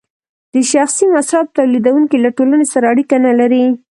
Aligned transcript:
د 0.53 0.55
شخصي 0.71 1.05
مصرف 1.15 1.45
تولیدونکی 1.57 2.17
له 2.25 2.29
ټولنې 2.37 2.65
سره 2.73 2.85
اړیکه 2.93 3.15
نلري 3.25 3.63